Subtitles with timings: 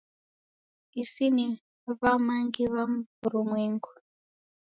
[1.01, 1.47] Isi ni
[2.01, 2.83] wamangi wa
[3.19, 3.89] wurumwengu.